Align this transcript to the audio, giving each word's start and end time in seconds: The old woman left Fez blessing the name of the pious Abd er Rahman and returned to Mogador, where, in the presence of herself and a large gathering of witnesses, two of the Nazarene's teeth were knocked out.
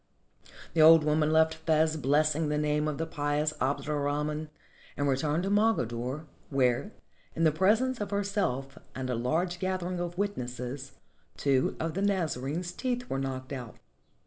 The 0.73 0.81
old 0.81 1.03
woman 1.03 1.31
left 1.31 1.53
Fez 1.53 1.95
blessing 1.95 2.49
the 2.49 2.57
name 2.57 2.87
of 2.87 2.97
the 2.97 3.05
pious 3.05 3.53
Abd 3.61 3.87
er 3.87 4.01
Rahman 4.01 4.49
and 4.97 5.07
returned 5.07 5.43
to 5.43 5.51
Mogador, 5.51 6.25
where, 6.49 6.91
in 7.35 7.43
the 7.43 7.51
presence 7.51 8.01
of 8.01 8.09
herself 8.09 8.79
and 8.95 9.11
a 9.11 9.15
large 9.15 9.59
gathering 9.59 9.99
of 9.99 10.17
witnesses, 10.17 10.93
two 11.37 11.75
of 11.79 11.93
the 11.93 12.01
Nazarene's 12.01 12.71
teeth 12.71 13.07
were 13.11 13.19
knocked 13.19 13.53
out. 13.53 13.75